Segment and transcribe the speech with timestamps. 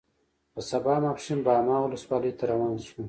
[0.53, 2.99] په سبا ماسپښین باما ولسوالۍ ته روان شوو.